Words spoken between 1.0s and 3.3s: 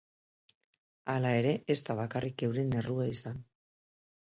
Hala ere ez da bakarrik euren errua